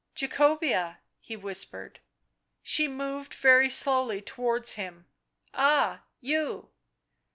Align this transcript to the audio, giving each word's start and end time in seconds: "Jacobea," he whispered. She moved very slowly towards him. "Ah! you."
"Jacobea," 0.19 0.97
he 1.19 1.35
whispered. 1.35 1.99
She 2.63 2.87
moved 2.87 3.35
very 3.35 3.69
slowly 3.69 4.19
towards 4.19 4.71
him. 4.73 5.05
"Ah! 5.53 6.05
you." 6.19 6.69